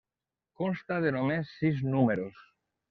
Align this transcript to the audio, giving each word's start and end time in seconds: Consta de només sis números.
Consta 0.61 0.97
de 1.05 1.13
només 1.19 1.55
sis 1.61 1.87
números. 1.95 2.45